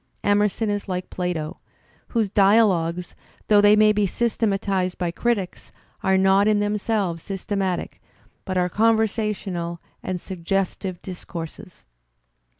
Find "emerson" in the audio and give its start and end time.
0.23-0.67